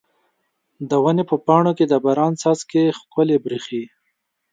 د 0.89 0.91
ونې 1.03 1.23
په 1.29 1.35
پاڼو 1.45 1.71
کې 1.77 1.85
د 1.87 1.93
باران 2.05 2.33
څاڅکي 2.41 2.83
ښکلي 2.97 3.37
ښکاري. 3.43 3.83